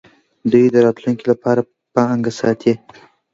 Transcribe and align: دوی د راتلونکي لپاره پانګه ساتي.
دوی 0.51 0.65
د 0.73 0.75
راتلونکي 0.85 1.23
لپاره 1.31 1.61
پانګه 1.93 2.31
ساتي. 2.39 2.73